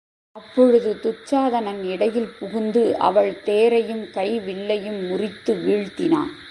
அப்பொழுது 0.35 0.91
துச்சாதனன் 1.03 1.81
இடையில் 1.83 2.29
புகுந்து 2.39 2.83
அவள் 2.99 3.31
தேரையும் 3.43 4.05
கை 4.11 4.29
வில்லையும் 4.39 5.01
முறித்து 5.07 5.53
வீழ்த்தினான். 5.55 6.31